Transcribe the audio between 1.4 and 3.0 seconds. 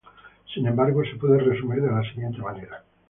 resumido de la siguiente manera.